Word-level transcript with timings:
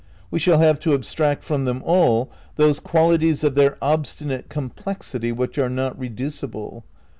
We 0.31 0.39
shall 0.39 0.57
have 0.57 0.79
to 0.79 0.95
abstract 0.95 1.43
from 1.43 1.65
them 1.65 1.83
all 1.85 2.31
those 2.55 2.79
qualities 2.79 3.43
of 3.43 3.53
their 3.53 3.77
ob 3.83 4.05
stinate 4.07 4.49
complexity 4.49 5.31
which 5.31 5.59
are 5.59 5.69
not 5.69 5.95
reducible. 5.99 6.85